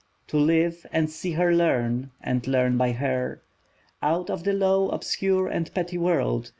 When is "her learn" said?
1.33-2.09